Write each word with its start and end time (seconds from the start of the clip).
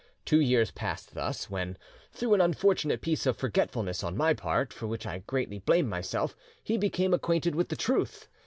Two 0.25 0.41
years 0.41 0.71
passed 0.71 1.13
thus, 1.13 1.47
when, 1.47 1.77
through 2.11 2.33
an 2.33 2.41
unfortunate 2.41 3.01
piece 3.01 3.27
of 3.27 3.37
forgetfulness 3.37 4.03
on 4.03 4.17
my 4.17 4.33
part, 4.33 4.73
for 4.73 4.87
which 4.87 5.05
I 5.05 5.19
greatly 5.19 5.59
blame 5.59 5.87
myself, 5.87 6.35
he 6.63 6.75
became 6.75 7.13
acquainted 7.13 7.53
with 7.53 7.69
the 7.69 7.75
truth. 7.75 8.27